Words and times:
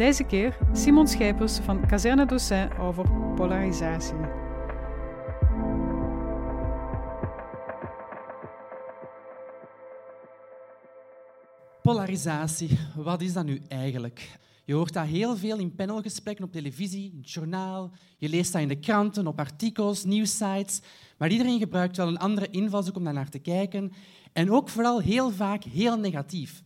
Deze 0.00 0.24
keer 0.24 0.58
Simon 0.72 1.08
Schepers 1.08 1.58
van 1.58 1.86
Kazerne 1.86 2.26
Docent 2.26 2.78
over 2.78 3.10
polarisatie. 3.34 4.14
Polarisatie, 11.82 12.78
wat 12.96 13.20
is 13.20 13.32
dat 13.32 13.44
nu 13.44 13.60
eigenlijk? 13.68 14.38
Je 14.64 14.74
hoort 14.74 14.92
dat 14.92 15.06
heel 15.06 15.36
veel 15.36 15.58
in 15.58 15.74
panelgesprekken 15.74 16.44
op 16.44 16.52
televisie, 16.52 17.10
in 17.12 17.18
het 17.18 17.30
journaal. 17.30 17.90
Je 18.18 18.28
leest 18.28 18.52
dat 18.52 18.62
in 18.62 18.68
de 18.68 18.78
kranten, 18.78 19.26
op 19.26 19.38
artikels, 19.38 20.04
nieuwsites. 20.04 20.80
Maar 21.18 21.30
iedereen 21.30 21.58
gebruikt 21.58 21.96
wel 21.96 22.08
een 22.08 22.18
andere 22.18 22.50
invalshoek 22.50 22.96
om 22.96 23.04
daar 23.04 23.12
naar 23.12 23.30
te 23.30 23.38
kijken. 23.38 23.92
En 24.32 24.50
ook 24.50 24.68
vooral 24.68 25.00
heel 25.00 25.30
vaak 25.30 25.64
heel 25.64 25.98
negatief. 25.98 26.62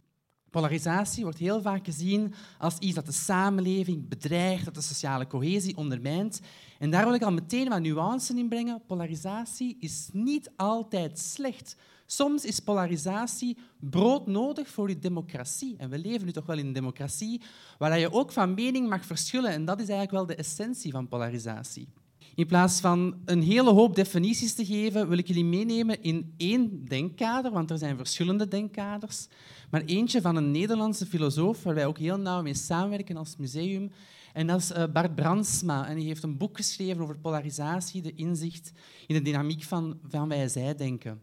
Polarisatie 0.55 1.23
wordt 1.23 1.39
heel 1.39 1.63
vaak 1.63 1.85
gezien 1.85 2.35
als 2.59 2.79
iets 2.79 2.95
dat 2.95 3.07
de 3.07 3.13
samenleving 3.13 4.09
bedreigt, 4.09 4.65
dat 4.65 4.75
de 4.75 4.80
sociale 4.80 5.27
cohesie 5.27 5.77
ondermijnt. 5.77 6.41
En 6.79 6.91
daar 6.91 7.05
wil 7.05 7.15
ik 7.15 7.23
al 7.23 7.33
meteen 7.33 7.69
wat 7.69 7.80
nuance 7.80 8.37
in 8.37 8.49
brengen. 8.49 8.83
Polarisatie 8.87 9.77
is 9.80 10.09
niet 10.13 10.51
altijd 10.57 11.19
slecht. 11.19 11.77
Soms 12.07 12.45
is 12.45 12.61
polarisatie 12.61 13.57
broodnodig 13.80 14.69
voor 14.69 14.88
je 14.88 14.99
democratie. 14.99 15.74
En 15.79 15.91
we 15.91 15.99
leven 15.99 16.27
nu 16.27 16.33
toch 16.33 16.46
wel 16.46 16.59
in 16.59 16.66
een 16.66 16.73
democratie 16.73 17.41
waar 17.79 17.99
je 17.99 18.13
ook 18.13 18.33
van 18.33 18.55
mening 18.55 18.89
mag 18.89 19.05
verschillen. 19.07 19.51
En 19.51 19.65
dat 19.65 19.80
is 19.80 19.89
eigenlijk 19.89 20.11
wel 20.11 20.37
de 20.37 20.43
essentie 20.43 20.93
van 20.93 21.09
polarisatie. 21.09 21.89
In 22.35 22.46
plaats 22.46 22.80
van 22.80 23.15
een 23.24 23.43
hele 23.43 23.71
hoop 23.71 23.95
definities 23.95 24.54
te 24.54 24.65
geven, 24.65 25.09
wil 25.09 25.18
ik 25.18 25.27
jullie 25.27 25.45
meenemen 25.45 26.02
in 26.02 26.35
één 26.37 26.85
denkkader, 26.85 27.52
want 27.52 27.71
er 27.71 27.79
zijn 27.79 27.96
verschillende 27.96 28.49
denkkaders. 28.49 29.29
Maar 29.71 29.82
eentje 29.82 30.21
van 30.21 30.37
een 30.37 30.51
Nederlandse 30.51 31.07
filosoof, 31.07 31.62
waar 31.62 31.74
wij 31.74 31.87
ook 31.87 31.99
heel 31.99 32.18
nauw 32.18 32.43
mee 32.43 32.55
samenwerken 32.55 33.16
als 33.16 33.37
museum. 33.37 33.90
En 34.32 34.46
dat 34.46 34.60
is 34.60 34.71
eh, 34.71 34.85
Bart 34.93 35.15
Brandsma. 35.15 35.88
En 35.88 35.96
hij 35.96 36.05
heeft 36.05 36.23
een 36.23 36.37
boek 36.37 36.57
geschreven 36.57 37.02
over 37.02 37.18
polarisatie, 37.18 38.02
de 38.02 38.15
inzicht 38.15 38.73
in 39.07 39.15
de 39.15 39.23
dynamiek 39.23 39.62
van, 39.62 39.99
van 40.09 40.29
wij-zij-denken. 40.29 41.21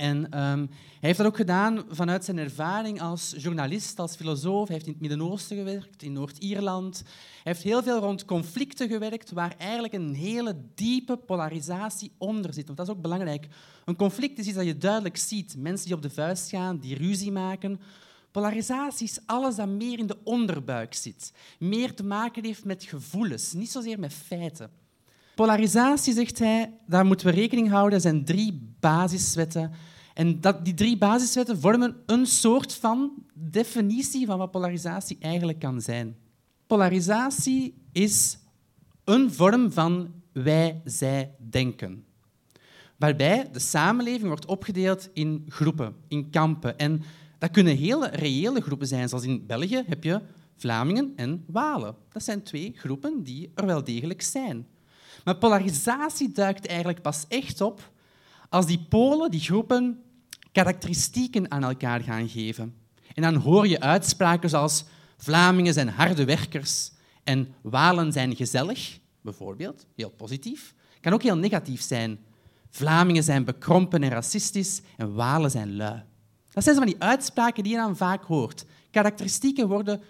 En 0.00 0.16
um, 0.24 0.68
hij 0.70 1.08
heeft 1.08 1.18
dat 1.18 1.26
ook 1.26 1.36
gedaan 1.36 1.84
vanuit 1.88 2.24
zijn 2.24 2.38
ervaring 2.38 3.00
als 3.00 3.34
journalist, 3.38 3.98
als 3.98 4.16
filosoof. 4.16 4.66
Hij 4.66 4.76
heeft 4.76 4.86
in 4.86 4.92
het 4.92 5.00
Midden-Oosten 5.00 5.56
gewerkt, 5.56 6.02
in 6.02 6.12
Noord-Ierland. 6.12 7.02
Hij 7.42 7.52
heeft 7.52 7.62
heel 7.62 7.82
veel 7.82 7.98
rond 7.98 8.24
conflicten 8.24 8.88
gewerkt, 8.88 9.30
waar 9.30 9.54
eigenlijk 9.58 9.92
een 9.92 10.14
hele 10.14 10.56
diepe 10.74 11.16
polarisatie 11.16 12.12
onder 12.18 12.52
zit. 12.54 12.66
Want 12.66 12.78
dat 12.78 12.88
is 12.88 12.94
ook 12.94 13.02
belangrijk. 13.02 13.46
Een 13.84 13.96
conflict 13.96 14.38
is 14.38 14.46
iets 14.46 14.56
dat 14.56 14.66
je 14.66 14.76
duidelijk 14.76 15.16
ziet. 15.16 15.56
Mensen 15.56 15.86
die 15.86 15.96
op 15.96 16.02
de 16.02 16.10
vuist 16.10 16.50
gaan, 16.50 16.78
die 16.78 16.96
ruzie 16.96 17.32
maken. 17.32 17.80
Polarisatie 18.30 19.06
is 19.06 19.20
alles 19.26 19.56
dat 19.56 19.68
meer 19.68 19.98
in 19.98 20.06
de 20.06 20.18
onderbuik 20.24 20.94
zit. 20.94 21.32
Meer 21.58 21.94
te 21.94 22.04
maken 22.04 22.44
heeft 22.44 22.64
met 22.64 22.84
gevoelens, 22.84 23.52
niet 23.52 23.70
zozeer 23.70 23.98
met 23.98 24.12
feiten. 24.12 24.70
Polarisatie, 25.40 26.12
zegt 26.12 26.38
hij, 26.38 26.72
daar 26.86 27.06
moeten 27.06 27.26
we 27.26 27.32
rekening 27.32 27.70
houden. 27.70 27.94
Er 27.94 28.00
zijn 28.00 28.24
drie 28.24 28.74
basiswetten. 28.80 29.70
En 30.14 30.40
dat, 30.40 30.64
die 30.64 30.74
drie 30.74 30.98
basiswetten 30.98 31.60
vormen 31.60 31.96
een 32.06 32.26
soort 32.26 32.74
van 32.74 33.12
definitie 33.34 34.26
van 34.26 34.38
wat 34.38 34.50
polarisatie 34.50 35.16
eigenlijk 35.20 35.58
kan 35.58 35.80
zijn. 35.80 36.16
Polarisatie 36.66 37.74
is 37.92 38.38
een 39.04 39.32
vorm 39.32 39.72
van 39.72 40.12
wij-zij-denken. 40.32 42.04
Waarbij 42.96 43.48
de 43.52 43.58
samenleving 43.58 44.26
wordt 44.26 44.46
opgedeeld 44.46 45.10
in 45.12 45.44
groepen, 45.48 45.94
in 46.08 46.30
kampen. 46.30 46.78
En 46.78 47.02
dat 47.38 47.50
kunnen 47.50 47.76
hele 47.76 48.08
reële 48.08 48.60
groepen 48.60 48.86
zijn, 48.86 49.08
zoals 49.08 49.24
in 49.24 49.46
België 49.46 49.82
heb 49.86 50.04
je 50.04 50.20
Vlamingen 50.56 51.12
en 51.16 51.44
Walen. 51.46 51.94
Dat 52.08 52.22
zijn 52.22 52.42
twee 52.42 52.72
groepen 52.76 53.22
die 53.22 53.50
er 53.54 53.66
wel 53.66 53.84
degelijk 53.84 54.22
zijn. 54.22 54.66
Maar 55.24 55.36
polarisatie 55.36 56.32
duikt 56.32 56.66
eigenlijk 56.66 57.02
pas 57.02 57.24
echt 57.28 57.60
op 57.60 57.90
als 58.48 58.66
die 58.66 58.86
polen, 58.88 59.30
die 59.30 59.40
groepen, 59.40 60.02
karakteristieken 60.52 61.50
aan 61.50 61.64
elkaar 61.64 62.00
gaan 62.00 62.28
geven. 62.28 62.74
En 63.14 63.22
dan 63.22 63.34
hoor 63.34 63.68
je 63.68 63.80
uitspraken 63.80 64.48
zoals 64.48 64.84
Vlamingen 65.16 65.72
zijn 65.72 65.88
harde 65.88 66.24
werkers 66.24 66.92
en 67.24 67.54
Walen 67.60 68.12
zijn 68.12 68.36
gezellig, 68.36 68.98
bijvoorbeeld, 69.20 69.86
heel 69.96 70.10
positief. 70.10 70.74
Kan 71.00 71.12
ook 71.12 71.22
heel 71.22 71.36
negatief 71.36 71.82
zijn. 71.82 72.18
Vlamingen 72.70 73.22
zijn 73.22 73.44
bekrompen 73.44 74.02
en 74.02 74.10
racistisch 74.10 74.80
en 74.96 75.14
Walen 75.14 75.50
zijn 75.50 75.76
lui. 75.76 76.02
Dat 76.50 76.64
zijn 76.64 76.76
van 76.76 76.86
die 76.86 77.02
uitspraken 77.02 77.62
die 77.62 77.72
je 77.72 77.78
dan 77.78 77.96
vaak 77.96 78.24
hoort. 78.24 78.64
Karakteristieken 78.90 79.68
worden 79.68 80.00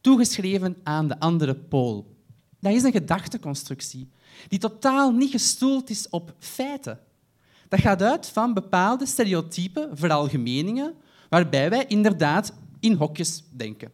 toegeschreven 0.00 0.76
aan 0.82 1.08
de 1.08 1.20
andere 1.20 1.54
pool. 1.54 2.16
Dat 2.60 2.72
is 2.72 2.82
een 2.82 2.92
gedachteconstructie 2.92 4.08
die 4.48 4.58
totaal 4.58 5.12
niet 5.12 5.30
gestoeld 5.30 5.90
is 5.90 6.08
op 6.08 6.34
feiten. 6.38 6.98
Dat 7.68 7.80
gaat 7.80 8.02
uit 8.02 8.28
van 8.28 8.54
bepaalde 8.54 9.06
stereotypen, 9.06 9.96
veralgemeningen, 9.96 10.94
waarbij 11.28 11.70
wij 11.70 11.84
inderdaad 11.86 12.52
in 12.80 12.94
hokjes 12.94 13.42
denken. 13.50 13.90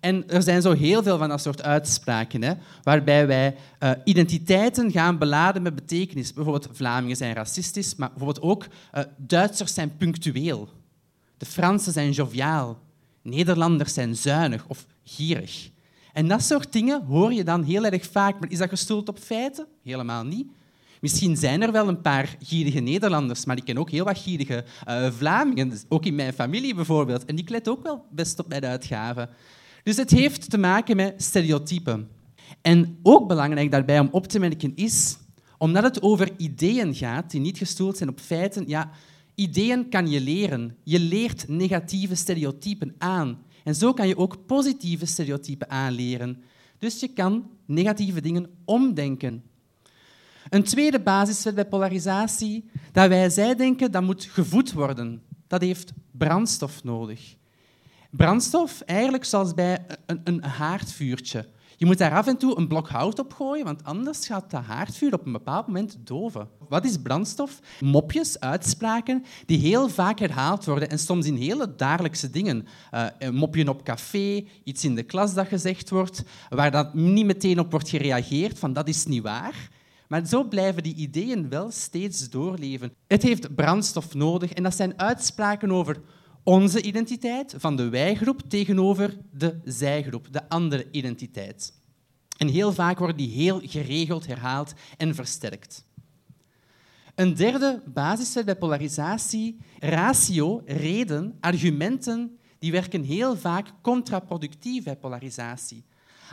En 0.00 0.28
er 0.28 0.42
zijn 0.42 0.62
zo 0.62 0.72
heel 0.72 1.02
veel 1.02 1.18
van 1.18 1.28
dat 1.28 1.40
soort 1.40 1.62
uitspraken, 1.62 2.42
hè, 2.42 2.52
waarbij 2.82 3.26
wij 3.26 3.56
uh, 3.82 3.90
identiteiten 4.04 4.90
gaan 4.90 5.18
beladen 5.18 5.62
met 5.62 5.74
betekenis. 5.74 6.32
Bijvoorbeeld 6.32 6.68
Vlamingen 6.72 7.16
zijn 7.16 7.34
racistisch, 7.34 7.94
maar 7.94 8.08
bijvoorbeeld 8.08 8.44
ook 8.44 8.66
uh, 8.94 9.02
Duitsers 9.16 9.74
zijn 9.74 9.96
punctueel. 9.96 10.68
De 11.36 11.46
Fransen 11.46 11.92
zijn 11.92 12.10
joviaal. 12.10 12.78
Nederlanders 13.22 13.94
zijn 13.94 14.16
zuinig 14.16 14.64
of 14.66 14.86
gierig. 15.04 15.70
En 16.12 16.28
dat 16.28 16.42
soort 16.42 16.72
dingen 16.72 17.04
hoor 17.04 17.32
je 17.32 17.44
dan 17.44 17.62
heel 17.62 17.84
erg 17.84 18.06
vaak. 18.06 18.40
Maar 18.40 18.50
is 18.50 18.58
dat 18.58 18.68
gestoeld 18.68 19.08
op 19.08 19.18
feiten? 19.18 19.66
Helemaal 19.82 20.24
niet. 20.24 20.46
Misschien 21.00 21.36
zijn 21.36 21.62
er 21.62 21.72
wel 21.72 21.88
een 21.88 22.00
paar 22.00 22.36
gierige 22.42 22.80
Nederlanders, 22.80 23.44
maar 23.44 23.56
ik 23.56 23.64
ken 23.64 23.78
ook 23.78 23.90
heel 23.90 24.04
wat 24.04 24.18
gierige 24.18 24.64
uh, 24.88 25.10
Vlamingen, 25.10 25.68
dus 25.68 25.84
ook 25.88 26.04
in 26.04 26.14
mijn 26.14 26.32
familie 26.32 26.74
bijvoorbeeld. 26.74 27.24
En 27.24 27.36
die 27.36 27.50
let 27.50 27.68
ook 27.68 27.82
wel 27.82 28.04
best 28.10 28.38
op 28.38 28.48
mijn 28.48 28.64
uitgaven. 28.64 29.28
Dus 29.82 29.96
het 29.96 30.10
heeft 30.10 30.50
te 30.50 30.58
maken 30.58 30.96
met 30.96 31.22
stereotypen. 31.22 32.08
En 32.62 32.98
ook 33.02 33.28
belangrijk 33.28 33.70
daarbij 33.70 33.98
om 33.98 34.08
op 34.10 34.26
te 34.26 34.38
merken 34.38 34.72
is, 34.74 35.16
omdat 35.58 35.82
het 35.82 36.02
over 36.02 36.30
ideeën 36.36 36.94
gaat 36.94 37.30
die 37.30 37.40
niet 37.40 37.58
gestoeld 37.58 37.96
zijn 37.96 38.08
op 38.08 38.20
feiten, 38.20 38.68
ja, 38.68 38.90
ideeën 39.40 39.88
kan 39.88 40.08
je 40.08 40.20
leren. 40.20 40.76
Je 40.84 41.00
leert 41.00 41.48
negatieve 41.48 42.14
stereotypen 42.14 42.94
aan. 42.98 43.38
En 43.64 43.74
zo 43.74 43.92
kan 43.92 44.08
je 44.08 44.16
ook 44.16 44.46
positieve 44.46 45.06
stereotypen 45.06 45.70
aanleren. 45.70 46.42
Dus 46.78 47.00
je 47.00 47.08
kan 47.08 47.50
negatieve 47.66 48.20
dingen 48.20 48.50
omdenken. 48.64 49.42
Een 50.48 50.62
tweede 50.62 51.00
basiswet 51.00 51.54
bij 51.54 51.66
polarisatie, 51.66 52.70
dat 52.92 53.08
wij 53.08 53.30
zij 53.30 53.54
denken 53.54 53.92
dat 53.92 54.02
moet 54.02 54.24
gevoed 54.24 54.72
worden. 54.72 55.22
Dat 55.46 55.60
heeft 55.60 55.92
brandstof 56.10 56.84
nodig. 56.84 57.34
Brandstof, 58.10 58.80
eigenlijk 58.80 59.24
zoals 59.24 59.54
bij 59.54 59.86
een, 60.06 60.20
een 60.24 60.44
haardvuurtje. 60.44 61.48
Je 61.80 61.86
moet 61.86 61.98
daar 61.98 62.14
af 62.14 62.26
en 62.26 62.36
toe 62.36 62.58
een 62.58 62.68
blok 62.68 62.88
hout 62.88 63.18
op 63.18 63.32
gooien, 63.32 63.64
want 63.64 63.84
anders 63.84 64.26
gaat 64.26 64.50
de 64.50 64.56
haardvuur 64.56 65.12
op 65.12 65.26
een 65.26 65.32
bepaald 65.32 65.66
moment 65.66 65.96
doven. 66.04 66.48
Wat 66.68 66.84
is 66.84 66.96
brandstof? 67.02 67.60
Mopjes, 67.80 68.40
uitspraken 68.40 69.24
die 69.46 69.58
heel 69.58 69.88
vaak 69.88 70.18
herhaald 70.18 70.64
worden 70.64 70.90
en 70.90 70.98
soms 70.98 71.26
in 71.26 71.36
hele 71.36 71.74
dagelijkse 71.76 72.30
dingen. 72.30 72.66
Uh, 72.94 73.06
een 73.18 73.34
mopje 73.34 73.68
op 73.68 73.84
café, 73.84 74.44
iets 74.64 74.84
in 74.84 74.94
de 74.94 75.02
klas 75.02 75.34
dat 75.34 75.46
gezegd 75.46 75.90
wordt, 75.90 76.22
waar 76.48 76.70
dat 76.70 76.94
niet 76.94 77.26
meteen 77.26 77.58
op 77.58 77.70
wordt 77.70 77.88
gereageerd 77.88 78.58
van 78.58 78.72
dat 78.72 78.88
is 78.88 79.06
niet 79.06 79.22
waar. 79.22 79.68
Maar 80.08 80.26
zo 80.26 80.44
blijven 80.44 80.82
die 80.82 80.94
ideeën 80.94 81.48
wel 81.48 81.70
steeds 81.70 82.30
doorleven. 82.30 82.92
Het 83.06 83.22
heeft 83.22 83.54
brandstof 83.54 84.14
nodig 84.14 84.52
en 84.52 84.62
dat 84.62 84.76
zijn 84.76 84.98
uitspraken 84.98 85.72
over 85.72 86.00
onze 86.42 86.82
identiteit 86.82 87.54
van 87.56 87.76
de 87.76 87.88
wij-groep 87.88 88.42
tegenover 88.48 89.18
de 89.32 89.60
zij-groep, 89.64 90.28
de 90.30 90.48
andere 90.48 90.86
identiteit. 90.90 91.72
En 92.36 92.48
heel 92.48 92.72
vaak 92.72 92.98
worden 92.98 93.16
die 93.16 93.30
heel 93.30 93.60
geregeld 93.64 94.26
herhaald 94.26 94.72
en 94.96 95.14
versterkt. 95.14 95.88
Een 97.14 97.34
derde 97.34 97.82
basiswet 97.86 98.44
bij 98.44 98.56
polarisatie, 98.56 99.58
ratio, 99.78 100.62
reden, 100.64 101.36
argumenten, 101.40 102.38
die 102.58 102.72
werken 102.72 103.02
heel 103.02 103.36
vaak 103.36 103.66
contraproductief 103.82 104.84
bij 104.84 104.96
polarisatie. 104.96 105.84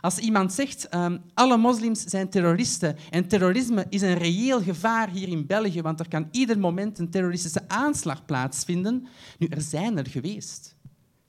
Als 0.02 0.18
iemand 0.18 0.54
zegt, 0.54 0.96
um, 0.96 1.22
alle 1.34 1.58
moslims 1.58 2.04
zijn 2.04 2.30
terroristen 2.30 2.98
en 3.10 3.28
terrorisme 3.28 3.86
is 3.90 4.02
een 4.02 4.18
reëel 4.18 4.62
gevaar 4.62 5.10
hier 5.10 5.28
in 5.28 5.46
België, 5.46 5.82
want 5.82 6.00
er 6.00 6.08
kan 6.08 6.28
ieder 6.32 6.60
moment 6.60 7.00
een 7.00 7.10
terroristische 7.10 7.64
aanslag 7.68 8.26
plaatsvinden. 8.26 9.08
Nu, 9.38 9.48
er 9.48 9.62
zijn 9.62 9.98
er 9.98 10.08
geweest. 10.08 10.76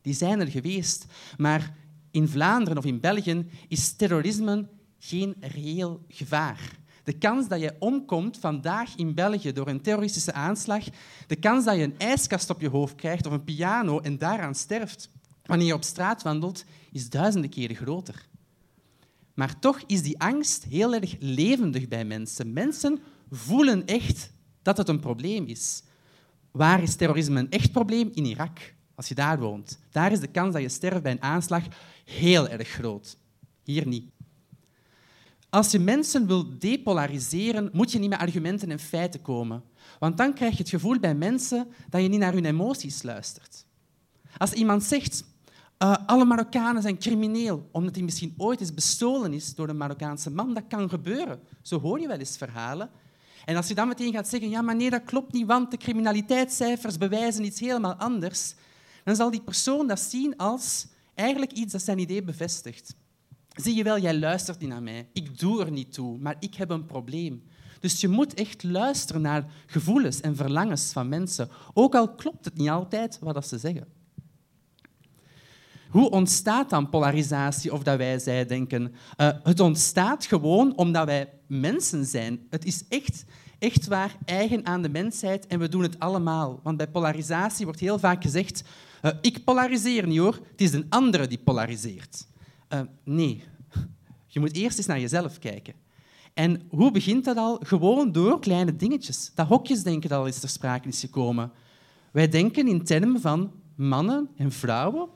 Die 0.03 0.15
zijn 0.15 0.41
er 0.41 0.47
geweest. 0.47 1.07
Maar 1.37 1.75
in 2.11 2.29
Vlaanderen 2.29 2.79
of 2.79 2.85
in 2.85 3.01
België 3.01 3.47
is 3.69 3.93
terrorisme 3.93 4.69
geen 4.99 5.37
reëel 5.41 6.05
gevaar. 6.09 6.77
De 7.05 7.13
kans 7.13 7.49
dat 7.49 7.61
je 7.61 7.77
omkomt 7.79 8.39
vandaag 8.39 8.97
in 8.97 9.15
België 9.15 9.53
door 9.53 9.69
een 9.69 9.81
terroristische 9.81 10.33
aanslag, 10.33 10.85
de 11.27 11.37
kans 11.37 11.65
dat 11.65 11.77
je 11.77 11.83
een 11.83 11.99
ijskast 11.99 12.51
op 12.51 12.61
je 12.61 12.69
hoofd 12.69 12.95
krijgt 12.95 13.27
of 13.27 13.33
een 13.33 13.45
piano 13.45 14.01
en 14.01 14.19
daaraan 14.19 14.55
sterft 14.55 15.11
wanneer 15.45 15.67
je 15.67 15.75
op 15.75 15.85
straat 15.85 16.23
wandelt, 16.23 16.65
is 16.93 17.11
duizenden 17.11 17.51
keren 17.51 17.77
groter. 17.77 18.27
Maar 19.39 19.59
toch 19.59 19.83
is 19.87 20.03
die 20.03 20.21
angst 20.21 20.65
heel 20.65 20.95
erg 20.95 21.17
levendig 21.19 21.89
bij 21.89 22.05
mensen. 22.05 22.53
Mensen 22.53 22.99
voelen 23.31 23.87
echt 23.87 24.33
dat 24.63 24.77
het 24.77 24.89
een 24.89 25.01
probleem 25.01 25.47
is. 25.47 25.83
Waar 26.51 26.83
is 26.83 26.95
terrorisme 26.95 27.39
een 27.39 27.51
echt 27.51 27.73
probleem? 27.73 28.11
In 28.13 28.25
Irak, 28.25 28.75
als 28.95 29.09
je 29.09 29.15
daar 29.15 29.39
woont. 29.39 29.79
Daar 29.91 30.13
is 30.13 30.21
de 30.21 30.27
kans 30.27 30.53
dat 30.53 30.63
je 30.63 30.69
sterft 30.69 31.03
bij 31.03 31.13
een 31.13 31.23
aanslag 31.23 31.63
heel 32.05 32.49
erg 32.49 32.69
groot. 32.69 33.17
Hier 33.63 33.87
niet. 33.87 34.11
Als 35.51 35.71
je 35.71 35.79
mensen 35.79 36.27
wil 36.27 36.59
depolariseren, 36.59 37.71
moet 37.73 37.93
je 37.93 37.99
niet 37.99 38.11
met 38.11 38.19
argumenten 38.19 38.71
en 38.71 38.79
feiten 38.79 39.23
komen. 39.23 39.63
Want 39.99 40.17
dan 40.17 40.35
krijg 40.35 40.53
je 40.53 40.59
het 40.59 40.69
gevoel 40.69 40.99
bij 40.99 41.15
mensen 41.15 41.69
dat 41.91 42.03
je 42.03 42.09
niet 42.09 42.21
naar 42.21 42.33
hun 42.33 42.45
emoties 42.45 43.03
luistert. 43.03 43.67
Als 44.37 44.53
iemand 44.53 44.83
zegt, 44.83 45.25
uh, 45.83 45.97
alle 46.07 46.25
Marokkanen 46.25 46.83
zijn 46.83 46.99
crimineel, 46.99 47.69
omdat 47.73 47.95
hij 47.95 48.05
misschien 48.05 48.35
ooit 48.37 48.61
eens 48.61 48.75
bestolen 48.75 49.33
is 49.33 49.55
door 49.55 49.69
een 49.69 49.77
Marokkaanse 49.77 50.31
man, 50.31 50.55
dat 50.55 50.65
kan 50.69 50.89
gebeuren. 50.89 51.41
Zo 51.63 51.81
hoor 51.81 52.01
je 52.01 52.07
wel 52.07 52.19
eens 52.19 52.37
verhalen. 52.37 52.91
En 53.45 53.57
als 53.57 53.69
je 53.69 53.75
dan 53.75 53.89
meteen 53.89 54.13
gaat 54.13 54.29
zeggen, 54.29 54.51
ja, 54.51 54.63
maar 54.63 54.77
nee, 54.77 54.91
dat 54.91 55.05
klopt 55.05 55.33
niet, 55.33 55.47
want 55.47 55.71
de 55.71 55.77
criminaliteitscijfers 55.77 56.99
bewijzen 56.99 57.45
iets 57.45 57.61
helemaal 57.61 57.95
anders, 57.95 58.55
dan 59.05 59.17
zal 59.17 59.31
die 59.31 59.43
persoon 59.43 59.87
dat 59.87 60.01
zien 60.01 60.37
als 60.37 60.87
eigenlijk 61.15 61.53
iets 61.53 61.73
dat 61.73 61.83
zijn 61.83 61.99
idee 61.99 62.23
bevestigt. 62.23 62.95
Zie 63.49 63.75
je 63.75 63.83
wel, 63.83 63.99
jij 63.99 64.19
luistert 64.19 64.59
niet 64.59 64.69
naar 64.69 64.83
mij. 64.83 65.09
Ik 65.13 65.39
doe 65.39 65.65
er 65.65 65.71
niet 65.71 65.93
toe, 65.93 66.19
maar 66.19 66.37
ik 66.41 66.55
heb 66.55 66.71
een 66.71 66.87
probleem. 66.87 67.43
Dus 67.81 68.01
je 68.01 68.09
moet 68.09 68.35
echt 68.35 68.63
luisteren 68.63 69.23
naar 69.23 69.47
gevoelens 69.67 70.21
en 70.21 70.37
verlangens 70.37 70.93
van 70.93 71.09
mensen, 71.09 71.49
ook 71.75 71.95
al 71.95 72.15
klopt 72.15 72.45
het 72.45 72.57
niet 72.57 72.69
altijd 72.69 73.19
wat 73.21 73.49
ze 73.49 73.59
zeggen. 73.59 73.98
Hoe 75.89 76.11
ontstaat 76.11 76.71
dan 76.71 76.89
polarisatie 76.89 77.73
of 77.73 77.83
dat 77.83 77.97
wij 77.97 78.19
zij 78.19 78.47
denken? 78.47 78.95
Uh, 79.17 79.29
het 79.43 79.61
ontstaat 79.61 80.27
gewoon 80.27 80.77
omdat 80.77 81.07
wij 81.07 81.29
mensen 81.47 82.05
zijn. 82.05 82.47
Het 82.51 82.65
is 82.65 82.85
echt, 82.89 83.25
echt 83.59 83.87
waar 83.87 84.17
eigen 84.25 84.67
aan 84.67 84.83
de 84.83 84.89
mensheid 84.89 85.47
en 85.47 85.59
we 85.59 85.69
doen 85.69 85.83
het 85.83 85.99
allemaal. 85.99 86.61
Want 86.63 86.77
bij 86.77 86.89
polarisatie 86.89 87.65
wordt 87.65 87.81
heel 87.81 87.99
vaak 87.99 88.23
gezegd, 88.23 88.65
uh, 89.03 89.11
ik 89.21 89.45
polariseer 89.45 90.07
niet 90.07 90.19
hoor, 90.19 90.35
het 90.51 90.61
is 90.61 90.73
een 90.73 90.87
andere 90.89 91.27
die 91.27 91.39
polariseert. 91.39 92.27
Uh, 92.69 92.81
nee, 93.05 93.43
je 94.27 94.41
moet 94.41 94.57
eerst 94.57 94.79
eens 94.79 94.87
naar 94.87 95.01
jezelf 95.01 95.39
kijken. 95.39 95.75
En 96.35 96.63
hoe 96.69 96.91
begint 96.91 97.25
dat 97.25 97.37
al? 97.37 97.61
Gewoon 97.63 98.13
door 98.13 98.41
kleine 98.41 98.77
dingetjes. 98.77 99.31
Dat 99.35 99.47
hokjesdenken 99.47 100.09
dat 100.09 100.19
al 100.19 100.27
eens 100.27 100.39
ter 100.39 100.49
sprake 100.49 100.89
is 100.89 101.01
gekomen. 101.01 101.53
Wij 102.13 102.29
denken 102.29 102.69
in 102.69 102.85
termen 102.85 103.21
van 103.21 103.53
mannen 103.75 104.29
en 104.37 104.53
vrouwen, 104.53 105.09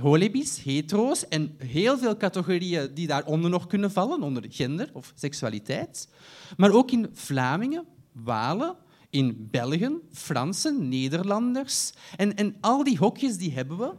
holibis, 0.00 0.62
hetero's 0.62 1.28
en 1.28 1.54
heel 1.58 1.98
veel 1.98 2.16
categorieën 2.16 2.94
die 2.94 3.06
daaronder 3.06 3.50
nog 3.50 3.66
kunnen 3.66 3.92
vallen, 3.92 4.22
onder 4.22 4.44
gender 4.48 4.90
of 4.92 5.12
seksualiteit. 5.14 6.08
Maar 6.56 6.72
ook 6.72 6.90
in 6.90 7.08
Vlamingen, 7.12 7.84
Walen, 8.12 8.76
in 9.10 9.48
Belgen, 9.50 10.00
Fransen, 10.12 10.88
Nederlanders. 10.88 11.92
En, 12.16 12.36
en 12.36 12.56
al 12.60 12.84
die 12.84 12.98
hokjes 12.98 13.36
die 13.36 13.52
hebben 13.52 13.78
we. 13.78 13.92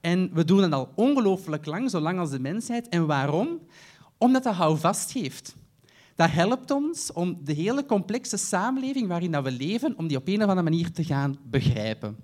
En 0.00 0.30
we 0.32 0.44
doen 0.44 0.62
het 0.62 0.72
al 0.72 0.92
ongelooflijk 0.94 1.66
lang, 1.66 1.90
zo 1.90 2.00
lang 2.00 2.18
als 2.18 2.30
de 2.30 2.40
mensheid. 2.40 2.88
En 2.88 3.06
waarom? 3.06 3.60
Omdat 4.18 4.42
dat 4.42 4.54
houvast 4.54 5.10
geeft. 5.10 5.54
Dat 6.14 6.30
helpt 6.30 6.70
ons 6.70 7.12
om 7.12 7.38
de 7.44 7.52
hele 7.52 7.86
complexe 7.86 8.36
samenleving 8.36 9.08
waarin 9.08 9.42
we 9.42 9.50
leven, 9.50 9.98
om 9.98 10.06
die 10.06 10.16
op 10.16 10.28
een 10.28 10.42
of 10.42 10.48
andere 10.48 10.62
manier 10.62 10.92
te 10.92 11.04
gaan 11.04 11.38
begrijpen. 11.42 12.16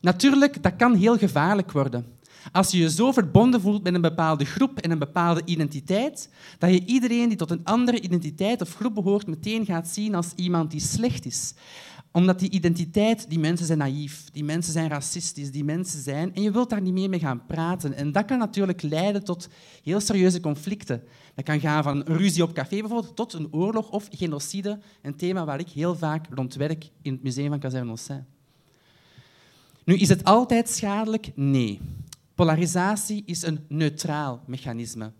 Natuurlijk, 0.00 0.62
dat 0.62 0.76
kan 0.76 0.94
heel 0.94 1.18
gevaarlijk 1.18 1.72
worden. 1.72 2.20
Als 2.52 2.70
je 2.70 2.78
je 2.78 2.90
zo 2.90 3.12
verbonden 3.12 3.60
voelt 3.60 3.82
met 3.82 3.94
een 3.94 4.00
bepaalde 4.00 4.44
groep 4.44 4.78
en 4.78 4.90
een 4.90 4.98
bepaalde 4.98 5.42
identiteit, 5.44 6.28
dat 6.58 6.70
je 6.70 6.84
iedereen 6.84 7.28
die 7.28 7.38
tot 7.38 7.50
een 7.50 7.64
andere 7.64 8.00
identiteit 8.00 8.60
of 8.60 8.74
groep 8.74 8.94
behoort 8.94 9.26
meteen 9.26 9.64
gaat 9.64 9.88
zien 9.88 10.14
als 10.14 10.32
iemand 10.34 10.70
die 10.70 10.80
slecht 10.80 11.26
is 11.26 11.54
omdat 12.12 12.38
die 12.38 12.50
identiteit, 12.50 13.30
die 13.30 13.38
mensen 13.38 13.66
zijn 13.66 13.78
naïef, 13.78 14.24
die 14.32 14.44
mensen 14.44 14.72
zijn 14.72 14.88
racistisch, 14.88 15.50
die 15.50 15.64
mensen 15.64 16.02
zijn... 16.02 16.34
En 16.34 16.42
je 16.42 16.50
wilt 16.50 16.70
daar 16.70 16.80
niet 16.80 16.92
meer 16.92 17.08
mee 17.08 17.20
gaan 17.20 17.46
praten. 17.46 17.94
En 17.94 18.12
dat 18.12 18.24
kan 18.24 18.38
natuurlijk 18.38 18.82
leiden 18.82 19.24
tot 19.24 19.48
heel 19.82 20.00
serieuze 20.00 20.40
conflicten. 20.40 21.02
Dat 21.34 21.44
kan 21.44 21.60
gaan 21.60 21.82
van 21.82 22.02
ruzie 22.02 22.42
op 22.42 22.52
café 22.52 22.80
bijvoorbeeld, 22.80 23.16
tot 23.16 23.32
een 23.32 23.48
oorlog 23.50 23.90
of 23.90 24.08
genocide. 24.10 24.78
Een 25.02 25.16
thema 25.16 25.44
waar 25.44 25.58
ik 25.58 25.68
heel 25.68 25.96
vaak 25.96 26.26
rond 26.30 26.54
werk 26.54 26.90
in 27.02 27.12
het 27.12 27.22
museum 27.22 27.48
van 27.48 27.58
Kazerne 27.58 27.96
Nu, 29.84 29.96
is 29.96 30.08
het 30.08 30.24
altijd 30.24 30.68
schadelijk? 30.68 31.30
Nee. 31.34 31.80
Polarisatie 32.34 33.22
is 33.26 33.42
een 33.42 33.64
neutraal 33.68 34.42
mechanisme. 34.46 35.12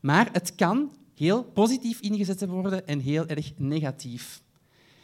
Maar 0.00 0.28
het 0.32 0.54
kan 0.54 0.92
heel 1.14 1.44
positief 1.44 2.00
ingezet 2.00 2.46
worden 2.46 2.86
en 2.86 2.98
heel 2.98 3.26
erg 3.26 3.52
negatief 3.56 4.42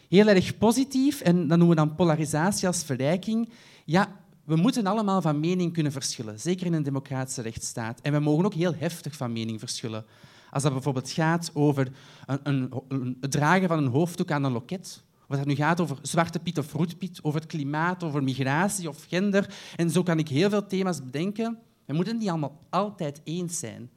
heel 0.08 0.28
erg 0.28 0.58
positief 0.58 1.20
en 1.20 1.36
dat 1.36 1.58
noemen 1.58 1.68
we 1.68 1.74
dan 1.74 1.94
polarisatie 1.94 2.66
als 2.66 2.84
verrijking. 2.84 3.48
Ja, 3.84 4.20
we 4.44 4.56
moeten 4.56 4.86
allemaal 4.86 5.22
van 5.22 5.40
mening 5.40 5.72
kunnen 5.72 5.92
verschillen, 5.92 6.40
zeker 6.40 6.66
in 6.66 6.72
een 6.72 6.82
democratische 6.82 7.42
rechtsstaat. 7.42 8.00
En 8.00 8.12
we 8.12 8.18
mogen 8.18 8.44
ook 8.44 8.54
heel 8.54 8.74
heftig 8.74 9.16
van 9.16 9.32
mening 9.32 9.58
verschillen. 9.58 10.04
Als 10.50 10.62
dat 10.62 10.72
bijvoorbeeld 10.72 11.10
gaat 11.10 11.50
over 11.54 11.88
een, 12.26 12.70
een, 12.88 13.16
het 13.20 13.30
dragen 13.30 13.68
van 13.68 13.78
een 13.78 13.90
hoofddoek 13.90 14.30
aan 14.30 14.44
een 14.44 14.52
loket, 14.52 15.02
of 15.34 15.40
het 15.40 15.48
nu 15.48 15.54
gaat 15.54 15.80
over 15.80 15.98
zwarte 16.02 16.38
piet 16.38 16.58
of 16.58 16.72
roetpiet, 16.72 17.18
over 17.22 17.40
het 17.40 17.48
klimaat, 17.48 18.04
over 18.04 18.22
migratie 18.22 18.88
of 18.88 19.04
gender. 19.08 19.54
En 19.76 19.90
zo 19.90 20.02
kan 20.02 20.18
ik 20.18 20.28
heel 20.28 20.50
veel 20.50 20.66
thema's 20.66 21.04
bedenken. 21.04 21.58
We 21.86 21.94
moeten 21.94 22.18
die 22.18 22.30
allemaal 22.30 22.58
altijd 22.70 23.20
eens 23.24 23.58
zijn. 23.58 23.90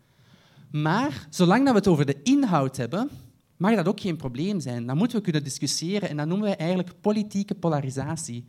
Maar 0.71 1.27
zolang 1.29 1.63
dat 1.63 1.71
we 1.73 1.79
het 1.79 1.87
over 1.87 2.05
de 2.05 2.21
inhoud 2.23 2.77
hebben, 2.77 3.09
mag 3.57 3.75
dat 3.75 3.87
ook 3.87 3.99
geen 3.99 4.17
probleem 4.17 4.59
zijn. 4.59 4.85
Dan 4.85 4.97
moeten 4.97 5.17
we 5.17 5.23
kunnen 5.23 5.43
discussiëren 5.43 6.09
en 6.09 6.17
dat 6.17 6.27
noemen 6.27 6.47
wij 6.47 6.57
eigenlijk 6.57 7.01
politieke 7.01 7.55
polarisatie. 7.55 8.45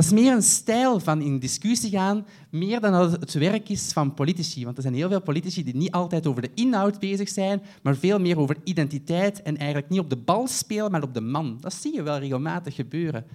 Dat 0.00 0.08
is 0.08 0.20
meer 0.20 0.32
een 0.32 0.42
stijl 0.42 1.00
van 1.00 1.20
in 1.20 1.38
discussie 1.38 1.90
gaan, 1.90 2.26
meer 2.50 2.80
dan 2.80 2.92
dat 2.92 3.10
het 3.10 3.32
werk 3.32 3.68
is 3.68 3.92
van 3.92 4.14
politici. 4.14 4.64
Want 4.64 4.76
er 4.76 4.82
zijn 4.82 4.94
heel 4.94 5.08
veel 5.08 5.22
politici 5.22 5.64
die 5.64 5.76
niet 5.76 5.90
altijd 5.90 6.26
over 6.26 6.42
de 6.42 6.50
inhoud 6.54 6.98
bezig 6.98 7.28
zijn, 7.28 7.62
maar 7.82 7.96
veel 7.96 8.20
meer 8.20 8.38
over 8.38 8.56
identiteit 8.64 9.42
en 9.42 9.56
eigenlijk 9.56 9.88
niet 9.88 10.00
op 10.00 10.10
de 10.10 10.16
bal 10.16 10.46
spelen, 10.46 10.90
maar 10.90 11.02
op 11.02 11.14
de 11.14 11.20
man. 11.20 11.58
Dat 11.60 11.74
zie 11.74 11.94
je 11.94 12.02
wel 12.02 12.18
regelmatig 12.18 12.74
gebeuren. 12.74 13.26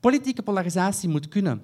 Politieke 0.00 0.42
polarisatie 0.42 1.08
moet 1.08 1.28
kunnen. 1.28 1.62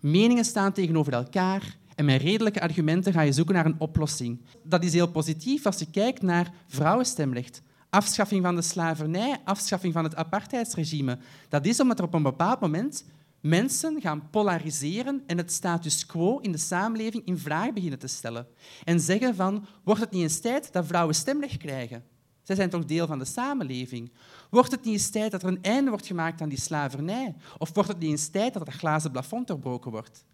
Meningen 0.00 0.44
staan 0.44 0.72
tegenover 0.72 1.12
elkaar 1.12 1.76
en 1.94 2.04
met 2.04 2.22
redelijke 2.22 2.60
argumenten 2.60 3.12
ga 3.12 3.20
je 3.20 3.32
zoeken 3.32 3.54
naar 3.54 3.66
een 3.66 3.80
oplossing. 3.80 4.40
Dat 4.62 4.84
is 4.84 4.92
heel 4.92 5.10
positief 5.10 5.66
als 5.66 5.78
je 5.78 5.90
kijkt 5.90 6.22
naar 6.22 6.52
vrouwenstemrecht. 6.66 7.62
Afschaffing 7.94 8.42
van 8.42 8.54
de 8.54 8.62
slavernij, 8.62 9.40
afschaffing 9.44 9.92
van 9.92 10.04
het 10.04 10.16
apartheidsregime. 10.16 11.18
Dat 11.48 11.66
is 11.66 11.80
omdat 11.80 11.98
er 11.98 12.04
op 12.04 12.14
een 12.14 12.22
bepaald 12.22 12.60
moment 12.60 13.04
mensen 13.40 14.00
gaan 14.00 14.30
polariseren 14.30 15.22
en 15.26 15.36
het 15.36 15.52
status 15.52 16.06
quo 16.06 16.38
in 16.38 16.52
de 16.52 16.58
samenleving 16.58 17.24
in 17.26 17.38
vraag 17.38 17.72
beginnen 17.72 17.98
te 17.98 18.06
stellen. 18.06 18.46
En 18.84 19.00
zeggen 19.00 19.34
van, 19.34 19.66
wordt 19.84 20.00
het 20.00 20.10
niet 20.10 20.22
eens 20.22 20.40
tijd 20.40 20.72
dat 20.72 20.86
vrouwen 20.86 21.14
stemrecht 21.14 21.56
krijgen? 21.56 22.04
Zij 22.42 22.56
zijn 22.56 22.70
toch 22.70 22.84
deel 22.84 23.06
van 23.06 23.18
de 23.18 23.24
samenleving? 23.24 24.12
Wordt 24.50 24.70
het 24.70 24.84
niet 24.84 24.94
eens 24.94 25.10
tijd 25.10 25.30
dat 25.30 25.42
er 25.42 25.48
een 25.48 25.62
einde 25.62 25.90
wordt 25.90 26.06
gemaakt 26.06 26.40
aan 26.40 26.48
die 26.48 26.60
slavernij? 26.60 27.34
Of 27.58 27.70
wordt 27.74 27.88
het 27.88 27.98
niet 27.98 28.10
eens 28.10 28.28
tijd 28.28 28.52
dat 28.52 28.66
het 28.66 28.74
glazen 28.74 29.10
plafond 29.10 29.46
doorbroken 29.46 29.90
wordt? 29.90 30.24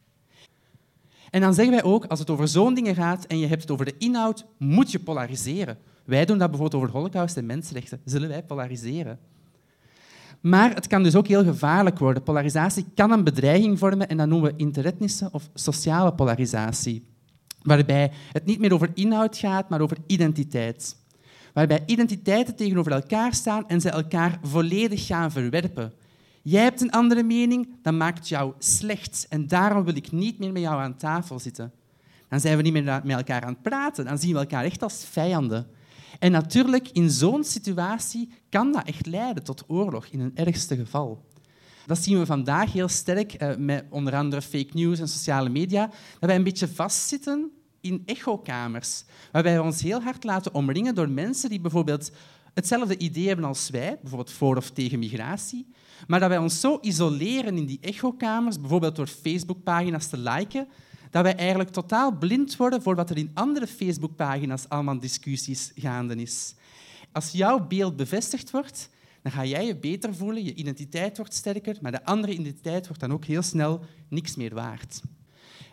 En 1.31 1.41
dan 1.41 1.55
zeggen 1.55 1.75
wij 1.75 1.85
ook, 1.85 2.05
als 2.05 2.19
het 2.19 2.31
over 2.31 2.49
zo'n 2.49 2.75
dingen 2.75 2.95
gaat 2.95 3.27
en 3.27 3.39
je 3.39 3.47
hebt 3.47 3.63
het 3.63 3.71
over 3.71 3.85
de 3.85 3.99
inhoud, 3.99 4.47
moet 4.59 4.91
je 4.91 4.99
polariseren. 4.99 5.79
Wij 6.09 6.25
doen 6.25 6.39
dat 6.39 6.51
bijvoorbeeld 6.51 6.83
over 6.83 6.97
holocaust 6.97 7.37
en 7.37 7.47
mensenrechten. 7.47 8.01
Zullen 8.05 8.29
wij 8.29 8.43
polariseren? 8.43 9.19
Maar 10.41 10.75
het 10.75 10.87
kan 10.87 11.03
dus 11.03 11.15
ook 11.15 11.27
heel 11.27 11.45
gevaarlijk 11.45 11.99
worden. 11.99 12.23
Polarisatie 12.23 12.85
kan 12.95 13.11
een 13.11 13.25
bedreiging 13.25 13.79
vormen 13.79 14.09
en 14.09 14.17
dat 14.17 14.29
noemen 14.29 14.51
we 14.51 14.59
interetnische 14.59 15.29
of 15.33 15.51
sociale 15.55 16.15
polarisatie. 16.15 17.07
Waarbij 17.63 18.13
het 18.33 18.45
niet 18.45 18.59
meer 18.59 18.73
over 18.73 18.91
inhoud 18.95 19.39
gaat, 19.39 19.69
maar 19.69 19.81
over 19.81 19.97
identiteit. 20.07 20.97
Waarbij 21.53 21.83
identiteiten 21.87 22.57
tegenover 22.57 22.93
elkaar 22.93 23.35
staan 23.35 23.69
en 23.69 23.81
ze 23.81 23.91
elkaar 23.91 24.39
volledig 24.43 25.07
gaan 25.07 25.31
verwerpen. 25.31 25.93
Jij 26.43 26.63
hebt 26.63 26.81
een 26.81 26.91
andere 26.91 27.23
mening, 27.23 27.69
dat 27.83 27.95
maakt 27.95 28.29
jou 28.29 28.53
slecht 28.59 29.27
en 29.29 29.47
daarom 29.47 29.85
wil 29.85 29.97
ik 29.97 30.13
niet 30.13 30.39
meer 30.39 30.53
met 30.53 30.63
jou 30.63 30.81
aan 30.81 30.97
tafel 30.97 31.39
zitten. 31.39 31.73
Dan 32.29 32.41
zijn 32.41 32.57
we 32.57 32.63
niet 32.63 32.73
meer 32.73 32.85
met 33.05 33.17
elkaar 33.17 33.43
aan 33.43 33.53
het 33.53 33.63
praten. 33.63 34.05
Dan 34.05 34.19
zien 34.19 34.33
we 34.33 34.39
elkaar 34.39 34.65
echt 34.65 34.83
als 34.83 35.05
vijanden. 35.11 35.67
En 36.19 36.33
natuurlijk, 36.33 36.89
in 36.89 37.11
zo'n 37.11 37.45
situatie 37.45 38.29
kan 38.49 38.73
dat 38.73 38.87
echt 38.87 39.07
leiden 39.07 39.45
tot 39.45 39.65
oorlog, 39.67 40.07
in 40.07 40.21
een 40.21 40.37
ergste 40.37 40.77
geval. 40.77 41.27
Dat 41.87 41.99
zien 41.99 42.19
we 42.19 42.27
vandaag 42.27 42.73
heel 42.73 42.89
sterk 42.89 43.33
eh, 43.33 43.57
met 43.57 43.85
onder 43.91 44.15
andere 44.15 44.43
fake 44.43 44.71
news 44.73 44.99
en 45.01 45.09
sociale 45.09 45.49
media, 45.49 45.87
dat 45.87 46.29
wij 46.29 46.37
een 46.37 46.43
beetje 46.43 46.69
vastzitten 46.69 47.51
in 47.81 48.03
echokamers, 48.05 49.05
waarbij 49.33 49.55
we 49.55 49.63
ons 49.63 49.83
heel 49.83 50.03
hard 50.03 50.25
laten 50.25 50.55
omringen 50.55 50.95
door 50.95 51.11
mensen 51.11 51.51
die 51.51 51.61
bijvoorbeeld 51.61 52.11
hetzelfde 52.55 52.99
idee 52.99 53.27
hebben 53.27 53.45
als 53.45 53.71
wij, 53.71 53.99
bijvoorbeeld 54.01 54.33
voor 54.33 54.57
of 54.57 54.71
tegen 54.71 54.99
migratie, 54.99 55.67
maar 56.07 56.21
dat 56.21 56.29
wij 56.29 56.39
ons 56.39 56.61
zo 56.61 56.79
isoleren 56.81 57.57
in 57.57 57.67
die 57.67 57.79
echokamers, 57.81 58.61
bijvoorbeeld 58.61 58.97
door 58.97 59.07
Facebookpagina's 59.07 60.07
te 60.07 60.19
liken, 60.19 60.69
dat 61.11 61.23
wij 61.23 61.37
eigenlijk 61.37 61.71
totaal 61.71 62.13
blind 62.13 62.57
worden 62.57 62.83
voor 62.83 62.95
wat 62.95 63.11
er 63.11 63.17
in 63.17 63.31
andere 63.35 63.67
Facebookpagina's 63.67 64.69
allemaal 64.69 64.99
discussies 64.99 65.73
gaande 65.75 66.15
is. 66.15 66.55
Als 67.13 67.31
jouw 67.31 67.67
beeld 67.67 67.97
bevestigd 67.97 68.51
wordt, 68.51 68.89
dan 69.23 69.33
ga 69.33 69.45
jij 69.45 69.67
je 69.67 69.77
beter 69.77 70.15
voelen, 70.15 70.45
je 70.45 70.55
identiteit 70.55 71.17
wordt 71.17 71.35
sterker, 71.35 71.77
maar 71.81 71.93
de 71.93 72.05
andere 72.05 72.33
identiteit 72.33 72.87
wordt 72.87 73.01
dan 73.01 73.13
ook 73.13 73.25
heel 73.25 73.43
snel 73.43 73.81
niks 74.09 74.37
meer 74.37 74.55
waard. 74.55 75.01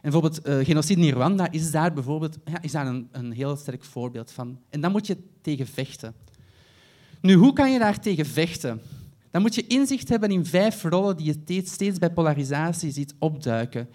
En 0.06 0.12
bijvoorbeeld 0.12 0.48
uh, 0.48 0.65
genocide 0.65 1.01
in 1.01 1.13
Rwanda 1.13 1.51
is 1.51 1.72
daar 1.72 1.94
bijvoorbeeld 1.94 2.38
ja, 2.46 2.62
is 2.62 2.72
daar 2.72 2.88
een, 2.88 3.08
een 3.12 3.32
heel 3.32 3.56
sterk 3.56 3.84
voorbeeld 3.84 4.32
van. 4.32 4.60
En 4.70 4.82
dan 4.82 4.92
moet 4.92 5.08
je 5.08 5.18
tegen 5.42 5.68
vechten. 5.68 6.13
Nu, 7.22 7.34
hoe 7.34 7.54
kan 7.54 7.72
je 7.72 7.80
daar 7.80 8.00
tegen 8.00 8.25
vechten? 8.25 8.82
Dan 9.32 9.42
moet 9.42 9.56
je 9.56 9.68
inzicht 9.68 10.10
hebben 10.10 10.32
in 10.32 10.46
vijf 10.46 10.84
rollen 10.84 11.18
die 11.18 11.25
je 11.46 11.62
steeds 11.65 11.98
bij 11.98 12.10
polarisatie 12.10 12.92
ziet 12.92 13.15
opduiken. 13.20 13.89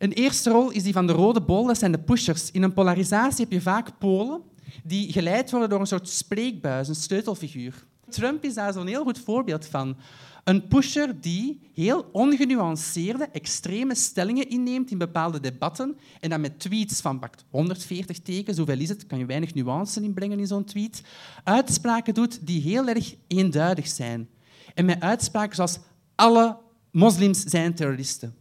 Een 0.00 0.12
eerste 0.12 0.50
rol 0.50 0.70
is 0.70 0.82
die 0.82 0.92
van 0.92 1.06
de 1.06 1.12
rode 1.12 1.40
bol, 1.40 1.66
dat 1.66 1.78
zijn 1.78 1.92
de 1.92 1.98
pushers. 1.98 2.50
In 2.50 2.62
een 2.62 2.72
polarisatie 2.72 3.44
heb 3.44 3.52
je 3.52 3.60
vaak 3.60 3.98
polen 3.98 4.42
die 4.84 5.12
geleid 5.12 5.50
worden 5.50 5.68
door 5.68 5.80
een 5.80 5.86
soort 5.86 6.08
spreekbuis, 6.08 6.88
een 6.88 6.94
sleutelfiguur. 6.94 7.84
Trump 8.08 8.44
is 8.44 8.54
daar 8.54 8.72
zo'n 8.72 8.86
heel 8.86 9.02
goed 9.02 9.18
voorbeeld 9.18 9.66
van. 9.66 9.96
Een 10.44 10.68
pusher 10.68 11.20
die 11.20 11.60
heel 11.74 12.08
ongenuanceerde, 12.12 13.24
extreme 13.24 13.94
stellingen 13.94 14.48
inneemt 14.48 14.90
in 14.90 14.98
bepaalde 14.98 15.40
debatten 15.40 15.98
en 16.20 16.30
dan 16.30 16.40
met 16.40 16.60
tweets 16.60 17.00
van 17.00 17.22
140 17.50 18.18
tekens, 18.18 18.56
hoeveel 18.56 18.78
is 18.78 18.88
het, 18.88 19.06
kan 19.06 19.18
je 19.18 19.26
weinig 19.26 19.54
nuance 19.54 20.02
inbrengen 20.02 20.38
in 20.38 20.46
zo'n 20.46 20.64
tweet, 20.64 21.02
uitspraken 21.44 22.14
doet 22.14 22.46
die 22.46 22.60
heel 22.60 22.88
erg 22.88 23.14
eenduidig 23.26 23.88
zijn. 23.88 24.28
En 24.74 24.84
met 24.84 25.00
uitspraken 25.00 25.54
zoals 25.54 25.78
alle 26.14 26.56
moslims 26.90 27.42
zijn 27.42 27.74
terroristen. 27.74 28.34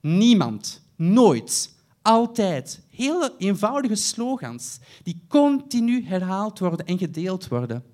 Niemand, 0.00 0.83
nooit, 0.96 1.74
altijd. 2.02 2.80
Hele 2.90 3.34
eenvoudige 3.38 3.94
slogans 3.94 4.78
die 5.02 5.20
continu 5.28 6.04
herhaald 6.06 6.58
worden 6.58 6.86
en 6.86 6.98
gedeeld 6.98 7.48
worden. 7.48 7.84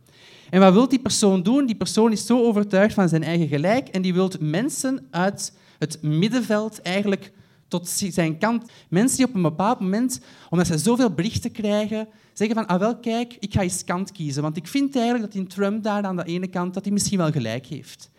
En 0.50 0.60
wat 0.60 0.72
wil 0.72 0.88
die 0.88 0.98
persoon 0.98 1.42
doen? 1.42 1.66
Die 1.66 1.76
persoon 1.76 2.12
is 2.12 2.26
zo 2.26 2.42
overtuigd 2.42 2.94
van 2.94 3.08
zijn 3.08 3.22
eigen 3.22 3.48
gelijk 3.48 3.88
en 3.88 4.02
die 4.02 4.14
wil 4.14 4.30
mensen 4.40 5.06
uit 5.10 5.52
het 5.78 6.02
middenveld 6.02 6.82
eigenlijk 6.82 7.32
tot 7.68 7.88
zijn 7.88 8.38
kant. 8.38 8.70
Mensen 8.88 9.16
die 9.16 9.26
op 9.26 9.34
een 9.34 9.42
bepaald 9.42 9.80
moment, 9.80 10.20
omdat 10.48 10.66
ze 10.66 10.78
zoveel 10.78 11.10
berichten 11.10 11.52
krijgen, 11.52 12.08
zeggen 12.32 12.56
van, 12.56 12.66
ah 12.66 12.78
wel, 12.78 12.96
kijk, 12.96 13.36
ik 13.38 13.52
ga 13.52 13.60
eens 13.60 13.84
kant 13.84 14.12
kiezen. 14.12 14.42
Want 14.42 14.56
ik 14.56 14.66
vind 14.66 14.96
eigenlijk 14.96 15.24
dat 15.26 15.42
in 15.42 15.48
Trump 15.48 15.82
daar 15.82 16.02
aan 16.02 16.16
de 16.16 16.24
ene 16.24 16.48
kant 16.48 16.74
dat 16.74 16.84
hij 16.84 16.92
misschien 16.92 17.18
wel 17.18 17.30
gelijk 17.30 17.66
heeft. 17.66 18.10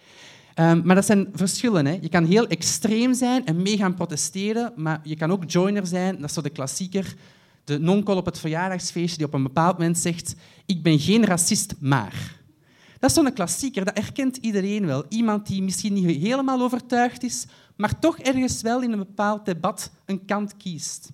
Um, 0.55 0.81
maar 0.85 0.95
dat 0.95 1.05
zijn 1.05 1.27
verschillen. 1.33 1.85
Hè. 1.85 1.97
Je 2.01 2.09
kan 2.09 2.25
heel 2.25 2.47
extreem 2.47 3.13
zijn 3.13 3.45
en 3.45 3.61
mee 3.61 3.77
gaan 3.77 3.93
protesteren, 3.93 4.73
maar 4.75 4.99
je 5.03 5.15
kan 5.15 5.31
ook 5.31 5.43
joiner 5.51 5.87
zijn. 5.87 6.15
Dat 6.15 6.29
is 6.29 6.35
zo 6.35 6.41
de 6.41 6.49
klassieker 6.49 7.15
de 7.63 7.79
nonkel 7.79 8.17
op 8.17 8.25
het 8.25 8.39
verjaardagsfeestje 8.39 9.17
die 9.17 9.25
op 9.25 9.33
een 9.33 9.43
bepaald 9.43 9.77
moment 9.77 9.97
zegt 9.97 10.35
ik 10.65 10.83
ben 10.83 10.99
geen 10.99 11.25
racist, 11.25 11.73
maar... 11.79 12.39
Dat 12.99 13.09
is 13.09 13.15
zo'n 13.15 13.33
klassieker, 13.33 13.85
dat 13.85 13.97
herkent 13.97 14.37
iedereen 14.37 14.85
wel. 14.85 15.05
Iemand 15.09 15.47
die 15.47 15.63
misschien 15.63 15.93
niet 15.93 16.21
helemaal 16.21 16.61
overtuigd 16.61 17.23
is, 17.23 17.45
maar 17.75 17.99
toch 17.99 18.19
ergens 18.19 18.61
wel 18.61 18.81
in 18.81 18.91
een 18.91 18.97
bepaald 18.97 19.45
debat 19.45 19.91
een 20.05 20.25
kant 20.25 20.57
kiest. 20.57 21.09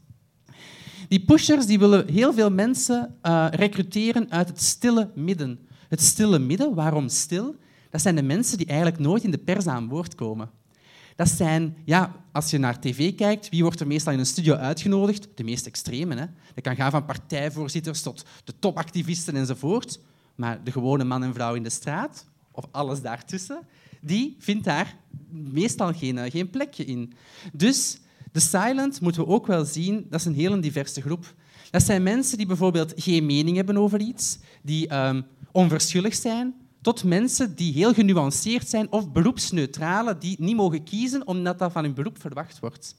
Die 1.07 1.25
pushers 1.25 1.65
die 1.65 1.79
willen 1.79 2.07
heel 2.09 2.33
veel 2.33 2.51
mensen 2.51 3.17
uh, 3.23 3.47
recruteren 3.51 4.31
uit 4.31 4.47
het 4.47 4.61
stille 4.61 5.11
midden. 5.15 5.67
Het 5.89 6.01
stille 6.01 6.39
midden, 6.39 6.73
waarom 6.73 7.09
stil? 7.09 7.55
Dat 7.97 8.05
zijn 8.05 8.15
de 8.15 8.33
mensen 8.33 8.57
die 8.57 8.67
eigenlijk 8.67 8.99
nooit 8.99 9.23
in 9.23 9.31
de 9.31 9.37
pers 9.37 9.67
aan 9.67 9.87
woord 9.87 10.15
komen. 10.15 10.49
Dat 11.15 11.29
zijn, 11.29 11.77
ja, 11.85 12.15
als 12.31 12.49
je 12.49 12.57
naar 12.57 12.79
tv 12.79 13.15
kijkt, 13.15 13.49
wie 13.49 13.61
wordt 13.63 13.79
er 13.79 13.87
meestal 13.87 14.13
in 14.13 14.19
een 14.19 14.25
studio 14.25 14.55
uitgenodigd? 14.55 15.27
De 15.35 15.43
meest 15.43 15.65
extreme. 15.65 16.15
Hè? 16.15 16.25
Dat 16.53 16.63
kan 16.63 16.75
gaan 16.75 16.91
van 16.91 17.05
partijvoorzitters 17.05 18.01
tot 18.01 18.25
de 18.43 18.53
topactivisten 18.59 19.35
enzovoort. 19.35 19.99
Maar 20.35 20.63
de 20.63 20.71
gewone 20.71 21.03
man 21.03 21.23
en 21.23 21.33
vrouw 21.33 21.53
in 21.53 21.63
de 21.63 21.69
straat, 21.69 22.25
of 22.51 22.65
alles 22.71 23.01
daartussen, 23.01 23.59
die 24.01 24.35
vindt 24.39 24.63
daar 24.63 24.95
meestal 25.29 25.93
geen, 25.93 26.17
eh, 26.17 26.31
geen 26.31 26.49
plekje 26.49 26.85
in. 26.85 27.13
Dus 27.53 27.99
de 28.31 28.39
silent 28.39 29.01
moeten 29.01 29.21
we 29.21 29.27
ook 29.27 29.47
wel 29.47 29.65
zien, 29.65 30.05
dat 30.09 30.19
is 30.19 30.25
een 30.25 30.33
heel 30.33 30.61
diverse 30.61 31.01
groep. 31.01 31.33
Dat 31.71 31.83
zijn 31.83 32.03
mensen 32.03 32.37
die 32.37 32.47
bijvoorbeeld 32.47 32.93
geen 32.95 33.25
mening 33.25 33.55
hebben 33.55 33.77
over 33.77 33.99
iets, 33.99 34.39
die 34.61 34.95
um, 34.95 35.25
onverschillig 35.51 36.15
zijn, 36.15 36.55
tot 36.81 37.03
mensen 37.03 37.55
die 37.55 37.73
heel 37.73 37.93
genuanceerd 37.93 38.69
zijn 38.69 38.91
of 38.91 39.11
beroepsneutrale, 39.11 40.17
die 40.17 40.35
niet 40.39 40.55
mogen 40.55 40.83
kiezen 40.83 41.27
omdat 41.27 41.59
dat 41.59 41.71
van 41.71 41.83
hun 41.83 41.93
beroep 41.93 42.21
verwacht 42.21 42.59
wordt. 42.59 42.95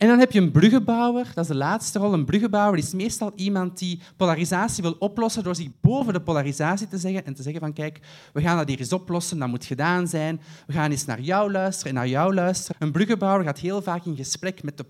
En 0.00 0.08
dan 0.08 0.18
heb 0.18 0.32
je 0.32 0.40
een 0.40 0.50
bruggenbouwer, 0.50 1.24
dat 1.34 1.44
is 1.44 1.50
de 1.50 1.56
laatste 1.56 1.98
rol. 1.98 2.12
Een 2.12 2.24
bruggenbouwer 2.24 2.78
is 2.78 2.92
meestal 2.92 3.32
iemand 3.36 3.78
die 3.78 4.00
polarisatie 4.16 4.82
wil 4.82 4.96
oplossen 4.98 5.42
door 5.42 5.54
zich 5.54 5.68
boven 5.80 6.12
de 6.12 6.20
polarisatie 6.20 6.88
te 6.88 6.98
zeggen 6.98 7.24
en 7.24 7.34
te 7.34 7.42
zeggen 7.42 7.60
van 7.60 7.72
kijk, 7.72 8.00
we 8.32 8.40
gaan 8.40 8.56
dat 8.56 8.68
hier 8.68 8.78
eens 8.78 8.92
oplossen, 8.92 9.38
dat 9.38 9.48
moet 9.48 9.64
gedaan 9.64 10.08
zijn. 10.08 10.40
We 10.66 10.72
gaan 10.72 10.90
eens 10.90 11.04
naar 11.04 11.20
jou 11.20 11.52
luisteren 11.52 11.92
en 11.92 11.98
naar 11.98 12.08
jou 12.08 12.34
luisteren. 12.34 12.76
Een 12.78 12.92
bruggenbouwer 12.92 13.44
gaat 13.44 13.58
heel 13.58 13.82
vaak 13.82 14.04
in 14.04 14.16
gesprek 14.16 14.62
met 14.62 14.76
de 14.76 14.84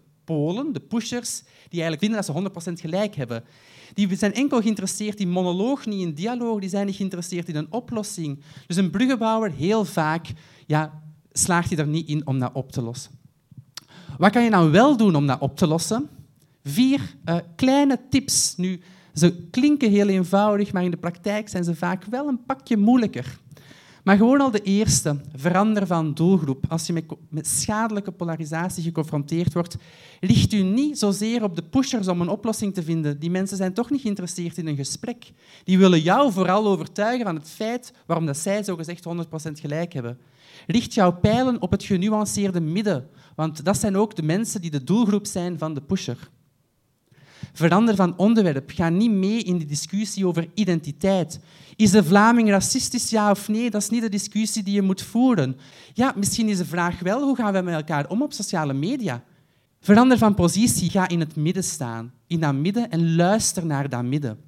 De 0.72 0.80
pushers, 0.88 1.42
die 1.68 1.82
eigenlijk 1.82 2.00
vinden 2.00 2.44
dat 2.44 2.54
ze 2.54 2.72
100% 2.72 2.80
gelijk 2.80 3.14
hebben. 3.14 3.44
Die 3.94 4.16
zijn 4.16 4.34
enkel 4.34 4.60
geïnteresseerd 4.60 5.20
in 5.20 5.30
monoloog, 5.30 5.86
niet 5.86 6.00
in 6.00 6.14
dialoog. 6.14 6.60
Die 6.60 6.68
zijn 6.68 6.86
niet 6.86 6.96
geïnteresseerd 6.96 7.48
in 7.48 7.56
een 7.56 7.72
oplossing. 7.72 8.42
Dus 8.66 8.76
een 8.76 8.90
bruggenbouwer, 8.90 9.52
heel 9.52 9.84
vaak, 9.84 10.32
ja, 10.66 11.02
slaagt 11.32 11.70
hij 11.70 11.78
er 11.78 11.86
niet 11.86 12.08
in 12.08 12.26
om 12.26 12.38
dat 12.38 12.50
op 12.52 12.72
te 12.72 12.82
lossen. 12.82 13.10
Wat 14.18 14.32
kan 14.32 14.44
je 14.44 14.50
dan 14.50 14.70
wel 14.70 14.96
doen 14.96 15.14
om 15.16 15.26
dat 15.26 15.40
op 15.40 15.56
te 15.56 15.66
lossen? 15.66 16.08
Vier 16.64 17.00
uh, 17.24 17.36
kleine 17.56 18.00
tips. 18.10 18.56
Nu, 18.56 18.80
ze 19.14 19.48
klinken 19.50 19.90
heel 19.90 20.08
eenvoudig, 20.08 20.72
maar 20.72 20.84
in 20.84 20.90
de 20.90 20.96
praktijk 20.96 21.48
zijn 21.48 21.64
ze 21.64 21.74
vaak 21.74 22.04
wel 22.04 22.28
een 22.28 22.44
pakje 22.44 22.76
moeilijker. 22.76 23.38
Maar 24.04 24.16
gewoon 24.16 24.40
al 24.40 24.50
de 24.50 24.62
eerste, 24.62 25.20
verander 25.36 25.86
van 25.86 26.14
doelgroep. 26.14 26.64
Als 26.68 26.86
je 26.86 27.04
met, 27.28 27.46
schadelijke 27.46 28.10
polarisatie 28.10 28.82
geconfronteerd 28.82 29.52
wordt, 29.52 29.76
ligt 30.20 30.52
u 30.52 30.62
niet 30.62 30.98
zozeer 30.98 31.42
op 31.42 31.56
de 31.56 31.62
pushers 31.62 32.08
om 32.08 32.20
een 32.20 32.28
oplossing 32.28 32.74
te 32.74 32.82
vinden. 32.82 33.18
Die 33.18 33.30
mensen 33.30 33.56
zijn 33.56 33.74
toch 33.74 33.90
niet 33.90 34.00
geïnteresseerd 34.00 34.58
in 34.58 34.66
een 34.66 34.76
gesprek. 34.76 35.32
Die 35.64 35.78
willen 35.78 36.00
jou 36.00 36.32
vooral 36.32 36.66
overtuigen 36.66 37.24
van 37.24 37.34
het 37.34 37.50
feit 37.50 37.92
waarom 38.06 38.26
dat 38.26 38.36
zij 38.36 38.62
zogezegd 38.62 39.06
100% 39.48 39.52
gelijk 39.52 39.92
hebben. 39.92 40.18
Richt 40.66 40.94
jouw 40.94 41.12
pijlen 41.12 41.62
op 41.62 41.70
het 41.70 41.84
genuanceerde 41.84 42.60
midden, 42.60 43.08
want 43.36 43.64
dat 43.64 43.78
zijn 43.78 43.96
ook 43.96 44.16
de 44.16 44.22
mensen 44.22 44.60
die 44.60 44.70
de 44.70 44.84
doelgroep 44.84 45.26
zijn 45.26 45.58
van 45.58 45.74
de 45.74 45.80
pusher. 45.80 46.30
Verander 47.52 47.94
van 47.94 48.16
onderwerp. 48.16 48.70
Ga 48.70 48.88
niet 48.88 49.10
mee 49.10 49.42
in 49.42 49.58
de 49.58 49.64
discussie 49.64 50.26
over 50.26 50.48
identiteit. 50.54 51.40
Is 51.76 51.90
de 51.90 52.04
Vlaming 52.04 52.50
racistisch, 52.50 53.10
ja 53.10 53.30
of 53.30 53.48
nee? 53.48 53.70
Dat 53.70 53.82
is 53.82 53.88
niet 53.88 54.02
de 54.02 54.08
discussie 54.08 54.62
die 54.62 54.74
je 54.74 54.82
moet 54.82 55.02
voeren. 55.02 55.56
Ja, 55.94 56.12
misschien 56.16 56.48
is 56.48 56.58
de 56.58 56.64
vraag 56.64 57.00
wel, 57.00 57.22
hoe 57.22 57.36
gaan 57.36 57.52
we 57.52 57.60
met 57.60 57.74
elkaar 57.74 58.08
om 58.08 58.22
op 58.22 58.32
sociale 58.32 58.72
media? 58.72 59.22
Verander 59.80 60.18
van 60.18 60.34
positie. 60.34 60.90
Ga 60.90 61.08
in 61.08 61.20
het 61.20 61.36
midden 61.36 61.64
staan. 61.64 62.12
In 62.26 62.40
dat 62.40 62.54
midden 62.54 62.90
en 62.90 63.14
luister 63.14 63.66
naar 63.66 63.88
dat 63.88 64.04
midden. 64.04 64.38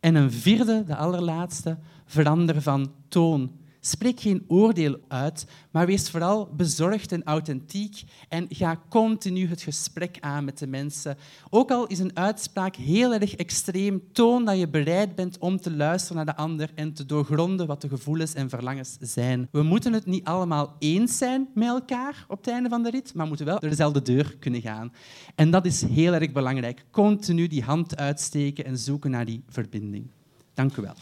En 0.00 0.14
een 0.14 0.32
vierde, 0.32 0.84
de 0.86 0.96
allerlaatste, 0.96 1.78
verander 2.06 2.62
van 2.62 2.92
toon. 3.08 3.50
Spreek 3.84 4.20
geen 4.20 4.44
oordeel 4.48 4.96
uit, 5.08 5.46
maar 5.70 5.86
wees 5.86 6.10
vooral 6.10 6.48
bezorgd 6.56 7.12
en 7.12 7.24
authentiek 7.24 8.02
en 8.28 8.46
ga 8.48 8.80
continu 8.88 9.48
het 9.48 9.62
gesprek 9.62 10.16
aan 10.20 10.44
met 10.44 10.58
de 10.58 10.66
mensen. 10.66 11.16
Ook 11.50 11.70
al 11.70 11.86
is 11.86 11.98
een 11.98 12.16
uitspraak 12.16 12.76
heel 12.76 13.12
erg 13.12 13.34
extreem, 13.34 14.02
toon 14.12 14.44
dat 14.44 14.58
je 14.58 14.68
bereid 14.68 15.14
bent 15.14 15.38
om 15.38 15.60
te 15.60 15.72
luisteren 15.72 16.16
naar 16.16 16.34
de 16.34 16.42
ander 16.42 16.70
en 16.74 16.92
te 16.92 17.06
doorgronden 17.06 17.66
wat 17.66 17.80
de 17.80 17.88
gevoelens 17.88 18.34
en 18.34 18.48
verlangens 18.48 18.96
zijn. 19.00 19.48
We 19.50 19.62
moeten 19.62 19.92
het 19.92 20.06
niet 20.06 20.24
allemaal 20.24 20.76
eens 20.78 21.18
zijn 21.18 21.48
met 21.54 21.68
elkaar 21.68 22.24
op 22.28 22.38
het 22.38 22.48
einde 22.48 22.68
van 22.68 22.82
de 22.82 22.90
rit, 22.90 23.14
maar 23.14 23.26
moeten 23.26 23.46
wel 23.46 23.58
door 23.58 23.70
dezelfde 23.70 24.02
deur 24.02 24.36
kunnen 24.38 24.60
gaan. 24.60 24.92
En 25.34 25.50
dat 25.50 25.66
is 25.66 25.82
heel 25.82 26.12
erg 26.12 26.32
belangrijk. 26.32 26.84
Continu 26.90 27.46
die 27.46 27.62
hand 27.62 27.96
uitsteken 27.96 28.64
en 28.64 28.78
zoeken 28.78 29.10
naar 29.10 29.24
die 29.24 29.42
verbinding. 29.48 30.06
Dank 30.54 30.76
u 30.76 30.82
wel. 30.82 30.94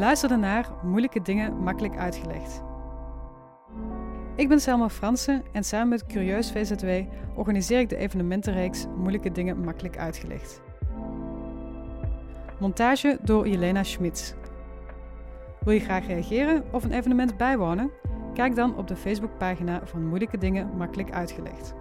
Luisterde 0.00 0.36
naar 0.36 0.68
Moeilijke 0.82 1.22
Dingen 1.22 1.62
Makkelijk 1.62 1.96
Uitgelegd. 1.96 2.62
Ik 4.36 4.48
ben 4.48 4.60
Selma 4.60 4.88
Fransen 4.88 5.42
en 5.52 5.64
samen 5.64 5.88
met 5.88 6.06
Curieus 6.06 6.52
VZW 6.52 6.86
organiseer 7.34 7.78
ik 7.78 7.88
de 7.88 7.96
evenementenreeks 7.96 8.86
Moeilijke 8.96 9.32
Dingen 9.32 9.60
Makkelijk 9.60 9.98
Uitgelegd. 9.98 10.62
Montage 12.60 13.18
door 13.22 13.48
Jelena 13.48 13.82
Schmitz. 13.82 14.34
Wil 15.64 15.74
je 15.74 15.80
graag 15.80 16.06
reageren 16.06 16.64
of 16.72 16.84
een 16.84 16.92
evenement 16.92 17.36
bijwonen? 17.36 17.90
Kijk 18.34 18.54
dan 18.54 18.76
op 18.76 18.88
de 18.88 18.96
Facebookpagina 18.96 19.80
van 19.84 20.06
Moeilijke 20.06 20.38
Dingen 20.38 20.76
Makkelijk 20.76 21.12
Uitgelegd. 21.12 21.74